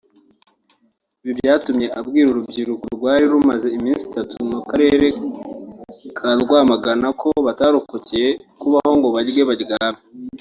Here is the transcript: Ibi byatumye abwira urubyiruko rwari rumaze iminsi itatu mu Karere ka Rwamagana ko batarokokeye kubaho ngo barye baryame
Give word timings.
Ibi 1.23 1.33
byatumye 1.39 1.87
abwira 1.99 2.27
urubyiruko 2.29 2.85
rwari 2.95 3.23
rumaze 3.31 3.67
iminsi 3.77 4.03
itatu 4.09 4.35
mu 4.49 4.59
Karere 4.69 5.07
ka 6.17 6.29
Rwamagana 6.41 7.07
ko 7.21 7.29
batarokokeye 7.45 8.29
kubaho 8.59 8.89
ngo 8.97 9.07
barye 9.15 9.41
baryame 9.49 10.01